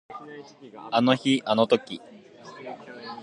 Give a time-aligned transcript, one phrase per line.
[0.89, 2.01] あの日あの時